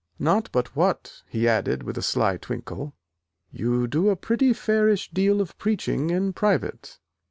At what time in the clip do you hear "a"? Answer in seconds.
1.95-2.01, 4.09-4.15